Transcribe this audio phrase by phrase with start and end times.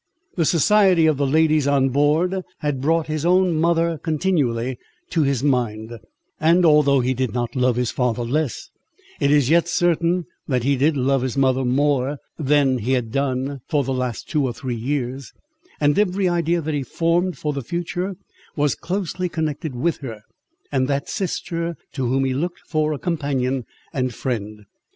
[0.35, 4.79] The society of the ladies on board had brought his own mother continually
[5.11, 5.99] to his mind;
[6.39, 8.71] and although he did not love his father less,
[9.19, 13.59] it is yet certain that he did love his mother more than he had done
[13.69, 15.33] for the last two or three years;
[15.79, 18.15] and every idea that he formed for the future,
[18.55, 20.21] was closely connected with her,
[20.71, 24.65] and that sister, to whom he looked for a companion and friend.